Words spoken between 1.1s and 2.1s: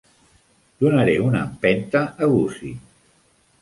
una empenta